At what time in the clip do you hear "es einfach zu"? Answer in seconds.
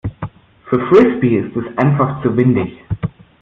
1.55-2.35